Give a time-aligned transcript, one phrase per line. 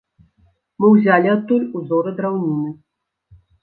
[0.79, 2.69] Мы ўзялі адтуль узоры драўніны.